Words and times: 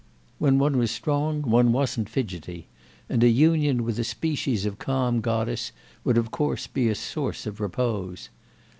When 0.39 0.57
one 0.57 0.77
was 0.79 0.89
strong 0.89 1.43
one 1.43 1.71
wasn't 1.71 2.09
fidgety, 2.09 2.65
and 3.07 3.23
a 3.23 3.29
union 3.29 3.83
with 3.83 3.99
a 3.99 4.03
species 4.03 4.65
of 4.65 4.79
calm 4.79 5.19
goddess 5.21 5.71
would 6.03 6.17
of 6.17 6.31
course 6.31 6.65
be 6.65 6.89
a 6.89 6.95
source 6.95 7.45
of 7.45 7.59
repose. 7.61 8.29